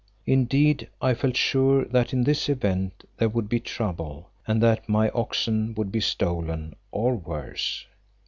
Indeed, 0.25 0.89
I 0.99 1.13
felt 1.13 1.37
sure 1.37 1.85
that 1.85 2.11
in 2.11 2.23
this 2.23 2.49
event 2.49 3.07
there 3.17 3.29
would 3.29 3.47
be 3.47 3.59
trouble 3.59 4.31
and 4.47 4.59
that 4.63 4.89
my 4.89 5.11
oxen 5.11 5.75
would 5.75 5.91
be 5.91 5.99
stolen, 6.01 6.75
or 6.91 7.15
worse. 7.15 7.85